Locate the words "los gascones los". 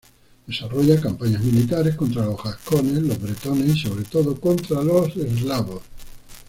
2.25-3.21